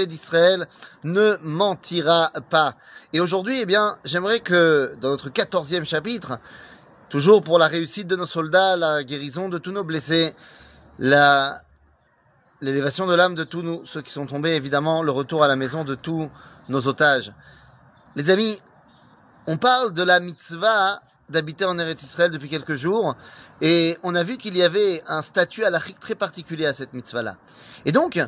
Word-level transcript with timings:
d'Israël 0.00 0.68
ne 1.04 1.36
mentira 1.42 2.32
pas. 2.50 2.76
Et 3.12 3.20
aujourd'hui, 3.20 3.60
eh 3.60 3.66
bien, 3.66 3.98
j'aimerais 4.04 4.40
que 4.40 4.94
dans 5.00 5.10
notre 5.10 5.30
quatorzième 5.30 5.84
chapitre, 5.84 6.38
toujours 7.08 7.42
pour 7.42 7.58
la 7.58 7.68
réussite 7.68 8.06
de 8.06 8.16
nos 8.16 8.26
soldats, 8.26 8.76
la 8.76 9.04
guérison 9.04 9.48
de 9.48 9.58
tous 9.58 9.72
nos 9.72 9.84
blessés, 9.84 10.34
la 10.98 11.62
l'élévation 12.60 13.06
de 13.06 13.14
l'âme 13.14 13.34
de 13.34 13.44
tous 13.44 13.62
nous, 13.62 13.84
ceux 13.84 14.00
qui 14.00 14.10
sont 14.10 14.26
tombés, 14.26 14.52
évidemment, 14.52 15.02
le 15.02 15.12
retour 15.12 15.44
à 15.44 15.48
la 15.48 15.56
maison 15.56 15.84
de 15.84 15.94
tous 15.94 16.30
nos 16.68 16.88
otages. 16.88 17.32
Les 18.16 18.30
amis, 18.30 18.58
on 19.46 19.58
parle 19.58 19.92
de 19.92 20.02
la 20.02 20.18
mitzvah 20.18 21.02
d'habiter 21.28 21.64
en 21.64 21.78
Eretz 21.78 22.02
Israël 22.02 22.30
depuis 22.30 22.48
quelques 22.48 22.76
jours, 22.76 23.16
et 23.60 23.98
on 24.02 24.14
a 24.14 24.22
vu 24.22 24.38
qu'il 24.38 24.56
y 24.56 24.62
avait 24.62 25.02
un 25.06 25.22
statut 25.22 25.64
à 25.64 25.70
l'Afrique 25.70 26.00
très 26.00 26.14
particulier 26.14 26.66
à 26.66 26.72
cette 26.72 26.92
mitzvah-là. 26.92 27.36
Et 27.84 27.92
donc, 27.92 28.18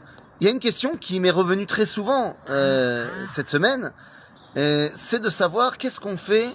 il 0.40 0.46
y 0.46 0.48
a 0.48 0.52
une 0.52 0.60
question 0.60 0.96
qui 0.96 1.18
m'est 1.20 1.30
revenue 1.30 1.66
très 1.66 1.86
souvent 1.86 2.36
euh, 2.50 3.06
cette 3.32 3.48
semaine, 3.48 3.92
euh, 4.56 4.88
c'est 4.94 5.20
de 5.20 5.30
savoir 5.30 5.78
qu'est-ce 5.78 6.00
qu'on 6.00 6.16
fait 6.16 6.48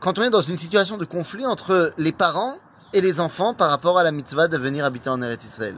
quand 0.00 0.18
on 0.18 0.22
est 0.22 0.30
dans 0.30 0.40
une 0.40 0.58
situation 0.58 0.96
de 0.96 1.04
conflit 1.04 1.46
entre 1.46 1.92
les 1.98 2.12
parents 2.12 2.58
et 2.92 3.00
les 3.00 3.20
enfants 3.20 3.54
par 3.54 3.70
rapport 3.70 3.98
à 3.98 4.04
la 4.04 4.12
mitzvah 4.12 4.48
de 4.48 4.56
venir 4.56 4.84
habiter 4.84 5.10
en 5.10 5.20
Eretz 5.22 5.44
Israël. 5.44 5.76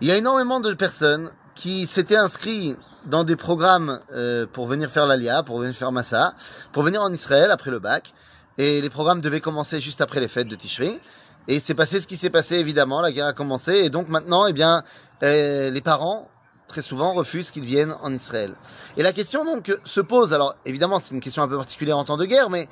Il 0.00 0.08
y 0.08 0.10
a 0.12 0.16
énormément 0.16 0.60
de 0.60 0.72
personnes 0.74 1.30
qui 1.54 1.86
s'étaient 1.86 2.16
inscrits 2.16 2.76
dans 3.06 3.24
des 3.24 3.36
programmes 3.36 4.00
euh, 4.12 4.46
pour 4.50 4.66
venir 4.66 4.90
faire 4.90 5.06
l'Alia, 5.06 5.42
pour 5.42 5.58
venir 5.58 5.74
faire 5.74 5.92
Massa, 5.92 6.34
pour 6.72 6.82
venir 6.82 7.02
en 7.02 7.12
Israël 7.12 7.50
après 7.50 7.70
le 7.70 7.78
bac. 7.78 8.12
Et 8.58 8.80
les 8.80 8.90
programmes 8.90 9.20
devaient 9.20 9.40
commencer 9.40 9.80
juste 9.80 10.00
après 10.00 10.20
les 10.20 10.28
fêtes 10.28 10.48
de 10.48 10.54
Tishri. 10.54 11.00
Et 11.48 11.60
c'est 11.60 11.74
passé 11.74 12.00
ce 12.00 12.06
qui 12.06 12.16
s'est 12.16 12.30
passé, 12.30 12.56
évidemment, 12.56 13.00
la 13.00 13.12
guerre 13.12 13.26
a 13.26 13.32
commencé. 13.32 13.72
Et 13.74 13.90
donc 13.90 14.08
maintenant, 14.08 14.46
eh 14.46 14.52
bien, 14.52 14.82
euh, 15.22 15.70
les 15.70 15.80
parents, 15.80 16.28
très 16.68 16.82
souvent, 16.82 17.12
refusent 17.12 17.50
qu'ils 17.50 17.64
viennent 17.64 17.94
en 18.02 18.12
Israël. 18.12 18.54
Et 18.96 19.02
la 19.02 19.12
question 19.12 19.44
donc 19.44 19.76
se 19.84 20.00
pose, 20.00 20.32
alors 20.32 20.56
évidemment 20.64 21.00
c'est 21.00 21.14
une 21.14 21.20
question 21.20 21.42
un 21.42 21.48
peu 21.48 21.56
particulière 21.56 21.98
en 21.98 22.04
temps 22.04 22.16
de 22.16 22.26
guerre, 22.26 22.50
mais 22.50 22.68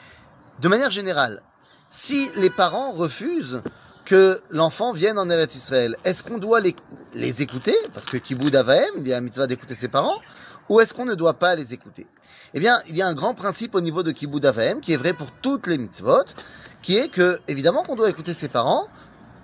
de 0.60 0.68
manière 0.68 0.90
générale, 0.90 1.42
si 1.90 2.30
les 2.36 2.50
parents 2.50 2.92
refusent 2.92 3.62
que 4.04 4.42
l'enfant 4.50 4.92
vienne 4.92 5.18
en 5.18 5.30
Eretz 5.30 5.54
Israël, 5.54 5.96
est-ce 6.04 6.22
qu'on 6.22 6.38
doit 6.38 6.60
les, 6.60 6.76
les 7.14 7.40
écouter? 7.40 7.74
Parce 7.94 8.06
que 8.06 8.16
Kiboud 8.18 8.54
Avahem, 8.54 8.90
il 8.96 9.08
y 9.08 9.14
a 9.14 9.16
un 9.16 9.20
mitzvah 9.20 9.46
d'écouter 9.46 9.74
ses 9.74 9.88
parents, 9.88 10.20
ou 10.68 10.80
est-ce 10.80 10.92
qu'on 10.94 11.04
ne 11.04 11.14
doit 11.14 11.34
pas 11.34 11.54
les 11.54 11.72
écouter? 11.72 12.06
Eh 12.52 12.60
bien, 12.60 12.82
il 12.88 12.96
y 12.96 13.02
a 13.02 13.06
un 13.06 13.14
grand 13.14 13.34
principe 13.34 13.74
au 13.74 13.80
niveau 13.80 14.02
de 14.02 14.12
Kiboud 14.12 14.44
Avahem, 14.44 14.80
qui 14.80 14.92
est 14.92 14.96
vrai 14.96 15.12
pour 15.12 15.30
toutes 15.30 15.66
les 15.66 15.78
mitzvot, 15.78 16.24
qui 16.82 16.96
est 16.96 17.08
que, 17.08 17.38
évidemment 17.48 17.82
qu'on 17.82 17.96
doit 17.96 18.10
écouter 18.10 18.34
ses 18.34 18.48
parents, 18.48 18.88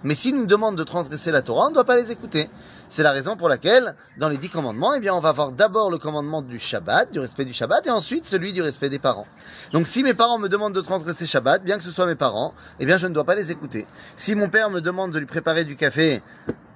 mais 0.04 0.14
s'ils 0.14 0.36
nous 0.36 0.46
demandent 0.46 0.76
de 0.76 0.84
transgresser 0.84 1.30
la 1.30 1.42
Torah, 1.42 1.66
on 1.66 1.70
ne 1.70 1.74
doit 1.74 1.84
pas 1.84 1.96
les 1.96 2.10
écouter. 2.10 2.48
C'est 2.88 3.02
la 3.02 3.12
raison 3.12 3.36
pour 3.36 3.48
laquelle, 3.48 3.94
dans 4.18 4.28
les 4.28 4.36
dix 4.36 4.48
commandements, 4.48 4.94
eh 4.94 5.00
bien, 5.00 5.14
on 5.14 5.20
va 5.20 5.28
avoir 5.28 5.52
d'abord 5.52 5.90
le 5.90 5.98
commandement 5.98 6.42
du 6.42 6.58
Shabbat, 6.58 7.12
du 7.12 7.20
respect 7.20 7.44
du 7.44 7.52
Shabbat, 7.52 7.86
et 7.86 7.90
ensuite 7.90 8.26
celui 8.26 8.52
du 8.52 8.62
respect 8.62 8.88
des 8.88 8.98
parents. 8.98 9.26
Donc, 9.72 9.86
si 9.86 10.02
mes 10.02 10.14
parents 10.14 10.38
me 10.38 10.48
demandent 10.48 10.74
de 10.74 10.80
transgresser 10.80 11.26
Shabbat, 11.26 11.62
bien 11.62 11.76
que 11.76 11.84
ce 11.84 11.90
soit 11.90 12.06
mes 12.06 12.14
parents, 12.14 12.54
eh 12.78 12.86
bien, 12.86 12.96
je 12.96 13.06
ne 13.06 13.14
dois 13.14 13.24
pas 13.24 13.34
les 13.34 13.50
écouter. 13.50 13.86
Si 14.16 14.34
mon 14.34 14.48
père 14.48 14.70
me 14.70 14.80
demande 14.80 15.12
de 15.12 15.18
lui 15.18 15.26
préparer 15.26 15.64
du 15.64 15.76
café, 15.76 16.22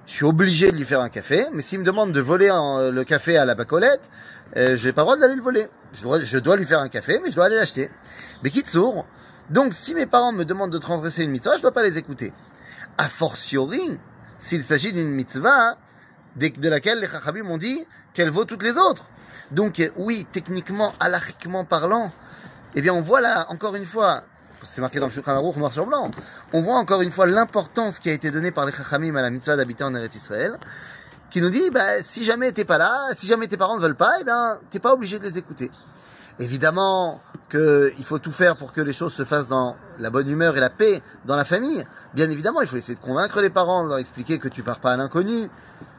je 0.05 0.13
suis 0.13 0.25
obligé 0.25 0.71
de 0.71 0.77
lui 0.77 0.85
faire 0.85 1.01
un 1.01 1.09
café, 1.09 1.45
mais 1.51 1.63
s'il 1.63 1.79
me 1.79 1.85
demande 1.85 2.11
de 2.11 2.21
voler 2.21 2.47
le 2.47 3.03
café 3.03 3.37
à 3.37 3.45
la 3.45 3.55
bacolette, 3.55 4.11
euh, 4.55 4.75
j'ai 4.75 4.93
pas 4.93 5.01
le 5.01 5.05
droit 5.05 5.17
d'aller 5.17 5.35
le 5.35 5.41
voler. 5.41 5.67
Je 5.93 6.03
dois, 6.03 6.19
je 6.19 6.37
dois 6.37 6.55
lui 6.55 6.65
faire 6.65 6.79
un 6.79 6.89
café, 6.89 7.19
mais 7.23 7.31
je 7.31 7.35
dois 7.35 7.45
aller 7.45 7.55
l'acheter. 7.55 7.89
Mais 8.43 8.51
quitte 8.51 8.67
sourd. 8.67 9.05
Donc, 9.49 9.73
si 9.73 9.95
mes 9.95 10.05
parents 10.05 10.31
me 10.31 10.45
demandent 10.45 10.71
de 10.71 10.77
transgresser 10.77 11.23
une 11.23 11.31
mitzvah, 11.31 11.57
je 11.57 11.61
dois 11.61 11.71
pas 11.71 11.83
les 11.83 11.97
écouter. 11.97 12.33
A 12.97 13.09
fortiori, 13.09 13.99
s'il 14.37 14.63
s'agit 14.63 14.93
d'une 14.93 15.11
mitzvah 15.11 15.77
de 16.37 16.69
laquelle 16.69 16.99
les 16.99 17.07
chachabim 17.07 17.45
ont 17.49 17.57
dit 17.57 17.85
qu'elle 18.13 18.29
vaut 18.29 18.45
toutes 18.45 18.63
les 18.63 18.77
autres. 18.77 19.05
Donc, 19.51 19.81
oui, 19.95 20.25
techniquement, 20.31 20.93
halachiquement 20.99 21.65
parlant, 21.65 22.11
eh 22.75 22.81
bien, 22.81 22.93
on 22.93 23.01
voit 23.01 23.21
là, 23.21 23.45
encore 23.49 23.75
une 23.75 23.85
fois, 23.85 24.23
c'est 24.61 24.81
marqué 24.81 24.99
dans 24.99 25.05
le 25.05 25.11
Shulchan 25.11 25.31
Aruch 25.31 25.55
noir 25.57 25.71
sur 25.71 25.85
blanc, 25.85 26.11
on 26.53 26.61
voit 26.61 26.77
encore 26.77 27.01
une 27.01 27.11
fois 27.11 27.25
l'importance 27.25 27.99
qui 27.99 28.09
a 28.09 28.13
été 28.13 28.31
donnée 28.31 28.51
par 28.51 28.65
les 28.65 28.71
chachamim 28.71 29.15
à 29.15 29.21
la 29.21 29.29
mitzvah 29.29 29.55
d'habiter 29.55 29.83
en 29.83 29.93
Eretz 29.95 30.15
Israël, 30.15 30.57
qui 31.29 31.41
nous 31.41 31.49
dit, 31.49 31.69
bah, 31.71 32.01
si 32.01 32.23
jamais 32.23 32.51
t'es 32.51 32.65
pas 32.65 32.77
là, 32.77 33.09
si 33.15 33.27
jamais 33.27 33.47
tes 33.47 33.57
parents 33.57 33.77
ne 33.77 33.81
veulent 33.81 33.95
pas, 33.95 34.13
eh 34.19 34.23
ben, 34.23 34.59
t'es 34.69 34.79
pas 34.79 34.93
obligé 34.93 35.19
de 35.19 35.23
les 35.23 35.37
écouter. 35.37 35.71
Évidemment 36.39 37.21
qu'il 37.49 38.03
faut 38.03 38.19
tout 38.19 38.31
faire 38.31 38.57
pour 38.57 38.73
que 38.73 38.81
les 38.81 38.91
choses 38.91 39.13
se 39.13 39.23
fassent 39.23 39.47
dans 39.47 39.77
la 39.99 40.09
bonne 40.09 40.29
humeur 40.29 40.57
et 40.57 40.59
la 40.59 40.69
paix 40.69 41.01
dans 41.25 41.35
la 41.35 41.45
famille. 41.45 41.85
Bien 42.13 42.29
évidemment, 42.29 42.61
il 42.61 42.67
faut 42.67 42.75
essayer 42.75 42.95
de 42.95 43.03
convaincre 43.03 43.41
les 43.41 43.49
parents, 43.49 43.83
de 43.83 43.89
leur 43.89 43.99
expliquer 43.99 44.39
que 44.39 44.49
tu 44.49 44.61
pars 44.63 44.79
pas 44.79 44.91
à 44.91 44.97
l'inconnu. 44.97 45.49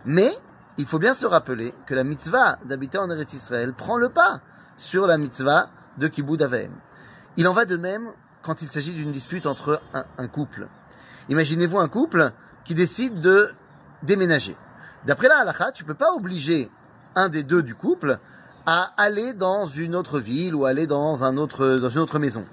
Mais 0.04 0.30
il 0.76 0.84
faut 0.84 0.98
bien 0.98 1.14
se 1.14 1.24
rappeler 1.24 1.72
que 1.86 1.94
la 1.94 2.04
mitzvah 2.04 2.58
d'habiter 2.66 2.98
en 2.98 3.10
Eretz 3.10 3.32
Israël 3.32 3.72
prend 3.72 3.96
le 3.96 4.10
pas 4.10 4.40
sur 4.76 5.06
la 5.06 5.16
mitzvah 5.16 5.70
de 5.96 6.08
Kibbutz 6.08 6.42
Avem. 6.42 6.72
Il 7.38 7.48
en 7.48 7.54
va 7.54 7.64
de 7.64 7.76
même 7.76 8.10
quand 8.42 8.60
il 8.60 8.68
s'agit 8.68 8.94
d'une 8.94 9.12
dispute 9.12 9.46
entre 9.46 9.80
un, 9.94 10.04
un 10.18 10.28
couple. 10.28 10.68
Imaginez-vous 11.30 11.78
un 11.78 11.88
couple 11.88 12.30
qui 12.64 12.74
décide 12.74 13.20
de 13.20 13.48
déménager. 14.02 14.56
D'après 15.06 15.28
la 15.28 15.38
halakha, 15.38 15.72
tu 15.72 15.84
peux 15.84 15.94
pas 15.94 16.12
obliger 16.12 16.70
un 17.14 17.28
des 17.28 17.42
deux 17.42 17.62
du 17.62 17.74
couple 17.74 18.18
à 18.66 18.92
aller 18.96 19.32
dans 19.32 19.66
une 19.66 19.94
autre 19.94 20.18
ville 20.18 20.54
ou 20.54 20.66
aller 20.66 20.86
dans 20.86 21.22
un 21.22 21.36
autre 21.36 21.76
dans 21.76 21.88
une 21.88 22.00
autre 22.00 22.18
maison. 22.18 22.44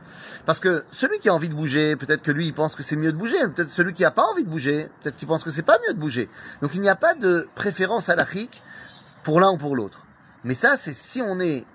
Parce 0.46 0.60
que 0.60 0.84
celui 0.92 1.20
qui 1.20 1.30
a 1.30 1.34
envie 1.34 1.50
de 1.50 1.56
bouger, 1.56 1.96
peut-être 1.96 2.22
que 2.22 2.32
lui 2.32 2.46
il 2.46 2.54
pense 2.54 2.76
que 2.76 2.84
c'est 2.84 2.96
mieux 2.96 3.12
de 3.12 3.18
bouger, 3.18 3.40
peut-être 3.50 3.72
celui 3.72 3.94
qui 3.94 4.04
n'a 4.04 4.12
pas 4.12 4.24
envie 4.24 4.44
de 4.44 4.50
bouger, 4.50 4.90
peut-être 5.02 5.16
qu'il 5.16 5.28
pense 5.28 5.44
que 5.44 5.50
c'est 5.50 5.64
pas 5.64 5.78
mieux 5.88 5.94
de 5.94 6.00
bouger. 6.00 6.30
Donc 6.62 6.76
il 6.76 6.82
n'y 6.82 6.90
a 6.90 6.96
pas 6.96 7.16
de 7.16 7.48
préférence 7.56 8.10
à 8.10 8.14
halachique 8.14 8.62
pour 9.24 9.40
l'un 9.40 9.52
ou 9.52 9.58
pour 9.58 9.76
l'autre. 9.76 10.06
Mais 10.44 10.54
ça 10.54 10.78
c'est 10.78 10.94
si 10.94 11.22
on 11.22 11.40
est 11.40 11.66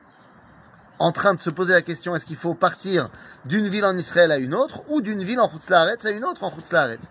en 0.98 1.12
train 1.12 1.34
de 1.34 1.40
se 1.40 1.50
poser 1.50 1.72
la 1.72 1.82
question 1.82 2.14
est-ce 2.14 2.26
qu'il 2.26 2.36
faut 2.36 2.54
partir 2.54 3.08
d'une 3.44 3.68
ville 3.68 3.84
en 3.84 3.96
Israël 3.96 4.32
à 4.32 4.38
une 4.38 4.54
autre 4.54 4.82
ou 4.90 5.00
d'une 5.00 5.22
ville 5.22 5.40
en 5.40 5.50
Chutzlaharetz 5.50 6.04
à 6.04 6.10
une 6.10 6.24
autre 6.24 6.44
en 6.44 6.50
Chutzlaharetz. 6.54 7.04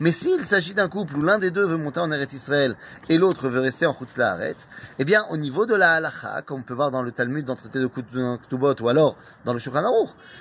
Mais 0.00 0.12
s'il 0.12 0.42
s'agit 0.42 0.74
d'un 0.74 0.88
couple 0.88 1.16
où 1.16 1.22
l'un 1.22 1.38
des 1.38 1.50
deux 1.50 1.66
veut 1.66 1.76
monter 1.76 2.00
en 2.00 2.10
Eretz 2.10 2.32
Israël 2.32 2.76
et 3.08 3.18
l'autre 3.18 3.48
veut 3.48 3.60
rester 3.60 3.86
en 3.86 3.94
Chutzlaharetz, 3.94 4.68
eh 4.98 5.04
bien 5.04 5.24
au 5.30 5.36
niveau 5.36 5.66
de 5.66 5.74
la 5.74 5.94
halacha, 5.94 6.42
comme 6.42 6.60
on 6.60 6.62
peut 6.62 6.74
voir 6.74 6.90
dans 6.90 7.02
le 7.02 7.12
Talmud 7.12 7.44
dans 7.44 7.54
le 7.54 7.58
traité 7.58 7.78
de 7.80 7.86
Ktubot 7.86 8.74
ou 8.80 8.88
alors 8.88 9.16
dans 9.44 9.52
le 9.52 9.58
Shulchan 9.58 9.82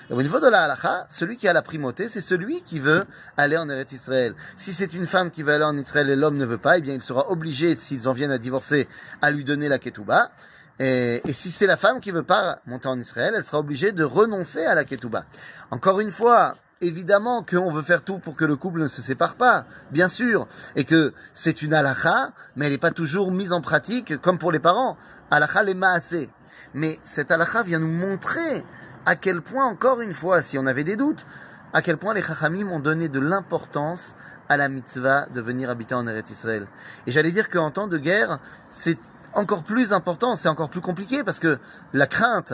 au 0.10 0.22
niveau 0.22 0.40
de 0.40 0.48
la 0.48 0.64
halacha, 0.64 1.08
celui 1.10 1.38
qui 1.38 1.48
a 1.48 1.54
la 1.54 1.62
primauté, 1.62 2.10
c'est 2.10 2.22
celui 2.22 2.62
qui 2.62 2.80
veut 2.80 3.06
aller 3.38 3.58
en 3.58 3.68
Eretz 3.70 3.92
Israël. 3.94 4.36
Si 4.58 4.74
c'est 4.74 4.94
une 4.94 5.08
femme 5.08 5.32
qui 5.32 5.44
veut 5.44 5.54
aller 5.54 5.64
en 5.64 5.78
Israël 5.78 6.10
et 6.10 6.16
l'homme 6.16 6.38
ne 6.38 6.46
veut 6.46 6.58
pas, 6.58 6.78
eh 6.78 6.82
bien 6.82 6.94
il 6.94 7.02
sera 7.02 7.32
obligé, 7.32 7.76
s'ils 7.76 8.08
en 8.08 8.14
viennent 8.14 8.32
à 8.32 8.38
divorcer, 8.38 8.88
à 9.22 9.32
lui 9.32 9.44
donner 9.44 9.70
la 9.70 9.80
ketouba. 9.80 10.32
Et, 10.80 11.22
si 11.34 11.52
c'est 11.52 11.68
la 11.68 11.78
femme 11.78 12.00
qui 12.00 12.12
veut 12.12 12.24
pas 12.24 12.60
monter 12.66 12.88
en 12.88 13.00
Israël, 13.00 13.34
elle 13.36 13.44
sera 13.44 13.60
obligée 13.60 13.92
de 13.92 14.04
renoncer 14.04 14.66
à 14.66 14.76
la 14.76 14.84
ketouba. 14.84 15.26
Encore 15.70 16.00
une 16.00 16.12
fois, 16.12 16.56
évidemment 16.82 17.44
qu'on 17.44 17.72
veut 17.72 17.84
faire 17.84 18.04
tout 18.04 18.18
pour 18.18 18.36
que 18.36 18.46
le 18.46 18.56
couple 18.56 18.82
ne 18.82 18.88
se 18.88 19.02
sépare 19.02 19.36
pas, 19.36 19.66
bien 19.92 20.10
sûr, 20.10 20.48
et 20.76 20.84
que 20.84 21.14
c'est 21.34 21.62
une 21.62 21.74
halakha, 21.74 22.32
mais 22.56 22.66
elle 22.66 22.72
n'est 22.72 22.78
pas 22.80 22.92
toujours 22.92 23.32
mise 23.32 23.54
en 23.54 23.62
pratique 23.62 24.20
comme 24.22 24.40
pour 24.40 24.52
les 24.52 24.60
parents. 24.60 24.98
Halakha 25.30 25.64
les 25.64 25.76
maasé. 25.76 26.30
Mais 26.74 27.00
cette 27.04 27.32
halakha 27.32 27.64
vient 27.64 27.80
nous 27.80 27.88
montrer 27.88 28.66
à 29.06 29.16
quel 29.16 29.42
point, 29.42 29.66
encore 29.66 30.02
une 30.02 30.14
fois, 30.14 30.42
si 30.42 30.58
on 30.58 30.66
avait 30.66 30.84
des 30.84 30.96
doutes, 30.96 31.26
à 31.74 31.82
quel 31.82 31.98
point 31.98 32.14
les 32.14 32.22
chachamim 32.22 32.70
ont 32.70 32.80
donné 32.80 33.08
de 33.08 33.20
l'importance 33.20 34.14
à 34.50 34.58
la 34.58 34.68
mitzvah 34.68 35.28
de 35.28 35.42
venir 35.42 35.70
habiter 35.70 35.96
en 35.96 36.06
Eretz 36.08 36.30
Israël. 36.30 36.68
Et 37.08 37.12
j'allais 37.12 37.32
dire 37.32 37.50
qu'en 37.50 37.72
temps 37.72 37.88
de 37.88 37.98
guerre, 37.98 38.40
c'est 38.70 39.00
encore 39.34 39.64
plus 39.64 39.94
important, 39.94 40.36
c'est 40.36 40.50
encore 40.50 40.70
plus 40.70 40.82
compliqué 40.82 41.24
parce 41.24 41.40
que 41.40 41.58
la 41.94 42.08
crainte 42.08 42.54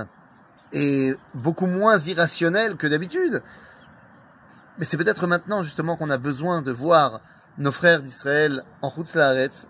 est 0.74 1.18
beaucoup 1.34 1.66
moins 1.66 1.98
irrationnelle 1.98 2.76
que 2.76 2.88
d'habitude. 2.88 3.42
Mais 4.78 4.86
c'est 4.86 4.98
peut-être 4.98 5.28
maintenant 5.28 5.64
justement 5.64 5.96
qu'on 5.96 6.10
a 6.10 6.18
besoin 6.18 6.62
de 6.62 6.72
voir 6.72 7.22
nos 7.58 7.72
frères 7.72 8.02
d'Israël 8.04 8.64
en 8.82 8.90
route 8.90 9.14
Laaretz, 9.16 9.66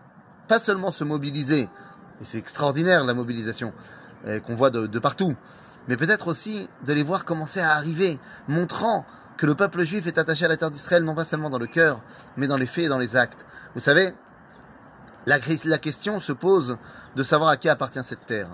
pas 0.48 0.60
seulement 0.60 0.92
se 0.92 1.04
mobiliser, 1.04 1.70
et 2.22 2.26
c'est 2.26 2.38
extraordinaire 2.38 3.06
la 3.06 3.14
mobilisation 3.14 3.74
euh, 4.26 4.40
qu'on 4.40 4.56
voit 4.56 4.70
de, 4.70 4.88
de 4.88 5.00
partout, 5.00 5.36
mais 5.88 5.96
peut-être 5.96 6.28
aussi 6.28 6.70
de 6.86 6.94
les 6.94 7.04
voir 7.04 7.24
commencer 7.24 7.62
à 7.62 7.72
arriver, 7.72 8.20
montrant 8.50 9.06
que 9.38 9.46
le 9.46 9.56
peuple 9.56 9.84
juif 9.84 10.08
est 10.08 10.18
attaché 10.18 10.46
à 10.46 10.48
la 10.48 10.58
terre 10.58 10.72
d'Israël 10.72 11.04
non 11.04 11.16
pas 11.16 11.24
seulement 11.24 11.50
dans 11.50 11.60
le 11.60 11.68
cœur, 11.68 12.02
mais 12.36 12.48
dans 12.48 12.58
les 12.58 12.66
faits 12.66 12.86
et 12.86 12.90
dans 12.90 12.98
les 12.98 13.16
actes. 13.16 13.46
Vous 13.76 13.80
savez, 13.80 14.14
la, 15.28 15.78
question 15.78 16.22
se 16.22 16.32
pose 16.32 16.78
de 17.16 17.24
savoir 17.24 17.50
à 17.50 17.58
qui 17.58 17.68
appartient 17.68 18.04
cette 18.04 18.26
terre. 18.26 18.50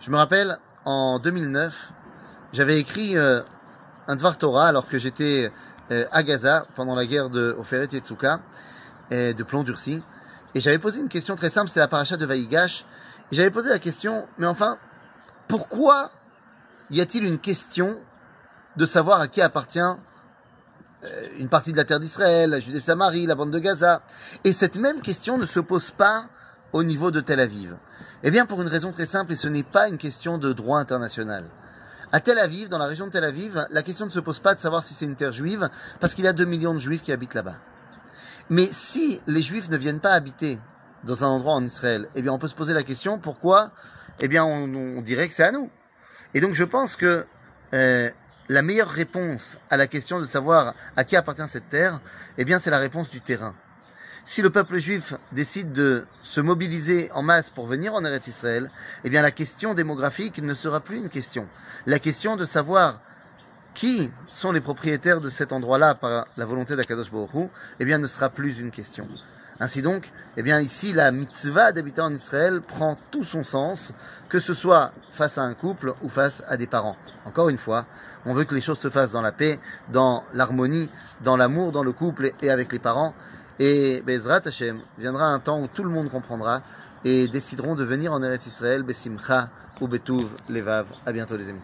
Je 0.00 0.10
me 0.10 0.16
rappelle, 0.16 0.58
en 0.84 1.18
2009, 1.18 1.92
j'avais 2.52 2.78
écrit 2.78 3.16
euh, 3.16 3.42
un 4.06 4.14
Dvar 4.14 4.38
Torah 4.38 4.66
alors 4.66 4.86
que 4.86 4.96
j'étais 4.96 5.50
euh, 5.90 6.06
à 6.12 6.22
Gaza 6.22 6.66
pendant 6.76 6.94
la 6.94 7.04
guerre 7.04 7.30
de 7.30 7.56
Oferet 7.58 7.88
et 7.92 7.98
Tsuka, 7.98 8.40
et 9.10 9.34
de 9.34 9.42
plomb 9.42 9.64
durci. 9.64 10.02
Et 10.54 10.60
j'avais 10.60 10.78
posé 10.78 11.00
une 11.00 11.08
question 11.08 11.34
très 11.34 11.50
simple, 11.50 11.68
c'est 11.68 11.80
la 11.80 11.88
paracha 11.88 12.16
de 12.16 12.24
Vaïgash. 12.24 12.84
J'avais 13.32 13.50
posé 13.50 13.70
la 13.70 13.80
question, 13.80 14.28
mais 14.38 14.46
enfin, 14.46 14.78
pourquoi 15.48 16.12
y 16.90 17.00
a-t-il 17.00 17.24
une 17.24 17.38
question 17.38 17.96
de 18.76 18.86
savoir 18.86 19.20
à 19.20 19.26
qui 19.26 19.42
appartient 19.42 19.80
une 21.38 21.48
partie 21.48 21.72
de 21.72 21.76
la 21.76 21.84
terre 21.84 22.00
d'Israël, 22.00 22.50
la 22.50 22.60
Judée-Samarie, 22.60 23.26
la 23.26 23.34
bande 23.34 23.50
de 23.50 23.58
Gaza. 23.58 24.02
Et 24.44 24.52
cette 24.52 24.76
même 24.76 25.00
question 25.02 25.38
ne 25.38 25.46
se 25.46 25.60
pose 25.60 25.90
pas 25.90 26.26
au 26.72 26.82
niveau 26.82 27.10
de 27.10 27.20
Tel 27.20 27.40
Aviv 27.40 27.76
Eh 28.22 28.30
bien, 28.30 28.46
pour 28.46 28.60
une 28.60 28.68
raison 28.68 28.90
très 28.90 29.06
simple, 29.06 29.32
et 29.32 29.36
ce 29.36 29.48
n'est 29.48 29.62
pas 29.62 29.88
une 29.88 29.98
question 29.98 30.38
de 30.38 30.52
droit 30.52 30.78
international. 30.78 31.44
À 32.12 32.20
Tel 32.20 32.38
Aviv, 32.38 32.68
dans 32.68 32.78
la 32.78 32.86
région 32.86 33.06
de 33.06 33.12
Tel 33.12 33.24
Aviv, 33.24 33.66
la 33.70 33.82
question 33.82 34.06
ne 34.06 34.10
se 34.10 34.20
pose 34.20 34.40
pas 34.40 34.54
de 34.54 34.60
savoir 34.60 34.84
si 34.84 34.94
c'est 34.94 35.04
une 35.04 35.16
terre 35.16 35.32
juive, 35.32 35.68
parce 36.00 36.14
qu'il 36.14 36.24
y 36.24 36.28
a 36.28 36.32
2 36.32 36.44
millions 36.44 36.74
de 36.74 36.78
juifs 36.78 37.02
qui 37.02 37.12
habitent 37.12 37.34
là-bas. 37.34 37.56
Mais 38.50 38.68
si 38.72 39.20
les 39.26 39.42
juifs 39.42 39.70
ne 39.70 39.76
viennent 39.76 40.00
pas 40.00 40.12
habiter 40.12 40.60
dans 41.04 41.24
un 41.24 41.28
endroit 41.28 41.54
en 41.54 41.64
Israël, 41.64 42.08
eh 42.14 42.22
bien, 42.22 42.32
on 42.32 42.38
peut 42.38 42.48
se 42.48 42.54
poser 42.54 42.74
la 42.74 42.82
question 42.82 43.18
pourquoi? 43.18 43.72
Eh 44.20 44.28
bien, 44.28 44.44
on, 44.44 45.00
dirait 45.00 45.28
que 45.28 45.34
c'est 45.34 45.44
à 45.44 45.52
nous. 45.52 45.70
Et 46.34 46.40
donc, 46.40 46.54
je 46.54 46.64
pense 46.64 46.96
que 46.96 47.26
euh, 47.72 48.10
la 48.48 48.62
meilleure 48.62 48.88
réponse 48.88 49.58
à 49.70 49.76
la 49.76 49.86
question 49.86 50.20
de 50.20 50.24
savoir 50.24 50.74
à 50.96 51.04
qui 51.04 51.16
appartient 51.16 51.48
cette 51.48 51.68
terre, 51.68 52.00
eh 52.38 52.44
c'est 52.58 52.70
la 52.70 52.78
réponse 52.78 53.10
du 53.10 53.20
terrain. 53.20 53.54
Si 54.26 54.40
le 54.40 54.50
peuple 54.50 54.78
juif 54.78 55.14
décide 55.32 55.72
de 55.72 56.06
se 56.22 56.40
mobiliser 56.40 57.10
en 57.12 57.22
masse 57.22 57.50
pour 57.50 57.66
venir 57.66 57.94
en 57.94 58.04
Eretz 58.04 58.26
Israël, 58.26 58.70
eh 59.04 59.10
la 59.10 59.30
question 59.30 59.74
démographique 59.74 60.38
ne 60.42 60.54
sera 60.54 60.80
plus 60.80 60.96
une 60.96 61.10
question. 61.10 61.46
La 61.86 61.98
question 61.98 62.36
de 62.36 62.46
savoir 62.46 63.00
qui 63.74 64.10
sont 64.28 64.52
les 64.52 64.60
propriétaires 64.60 65.20
de 65.20 65.28
cet 65.28 65.52
endroit-là 65.52 65.94
par 65.94 66.26
la 66.36 66.46
volonté 66.46 66.76
d'Akadosh 66.76 67.10
Baruch 67.10 67.50
eh 67.80 67.84
ne 67.84 68.06
sera 68.06 68.30
plus 68.30 68.60
une 68.60 68.70
question. 68.70 69.08
Ainsi 69.60 69.82
donc, 69.82 70.10
eh 70.36 70.42
bien 70.42 70.60
ici, 70.60 70.92
la 70.92 71.12
mitzvah 71.12 71.70
d'habiter 71.72 72.00
en 72.00 72.12
Israël 72.12 72.60
prend 72.60 72.98
tout 73.10 73.22
son 73.22 73.44
sens, 73.44 73.92
que 74.28 74.40
ce 74.40 74.52
soit 74.52 74.92
face 75.10 75.38
à 75.38 75.42
un 75.42 75.54
couple 75.54 75.94
ou 76.02 76.08
face 76.08 76.42
à 76.48 76.56
des 76.56 76.66
parents. 76.66 76.96
Encore 77.24 77.48
une 77.48 77.58
fois, 77.58 77.86
on 78.26 78.34
veut 78.34 78.44
que 78.44 78.54
les 78.54 78.60
choses 78.60 78.80
se 78.80 78.90
fassent 78.90 79.12
dans 79.12 79.22
la 79.22 79.32
paix, 79.32 79.60
dans 79.92 80.24
l'harmonie, 80.32 80.90
dans 81.22 81.36
l'amour, 81.36 81.70
dans 81.70 81.84
le 81.84 81.92
couple 81.92 82.32
et 82.42 82.50
avec 82.50 82.72
les 82.72 82.80
parents. 82.80 83.14
Et 83.60 84.02
Bezrat 84.04 84.40
Hashem, 84.44 84.80
viendra 84.98 85.26
un 85.26 85.38
temps 85.38 85.60
où 85.60 85.68
tout 85.68 85.84
le 85.84 85.90
monde 85.90 86.10
comprendra 86.10 86.62
et 87.04 87.28
décideront 87.28 87.76
de 87.76 87.84
venir 87.84 88.12
en 88.12 88.22
Eretz 88.22 88.46
Israël, 88.46 88.82
Besimcha 88.82 89.50
ou 89.80 89.86
Betuv 89.86 90.34
Levav. 90.48 90.86
À 91.06 91.12
bientôt 91.12 91.36
les 91.36 91.48
amis. 91.48 91.60